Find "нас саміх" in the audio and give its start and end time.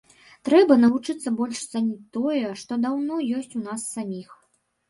3.69-4.29